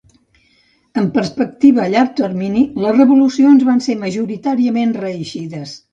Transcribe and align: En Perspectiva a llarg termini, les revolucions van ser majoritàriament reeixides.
En 1.01 1.09
Perspectiva 1.17 1.83
a 1.83 1.91
llarg 1.95 2.15
termini, 2.21 2.63
les 2.87 2.97
revolucions 2.97 3.67
van 3.69 3.85
ser 3.89 3.99
majoritàriament 4.07 4.97
reeixides. 5.05 5.77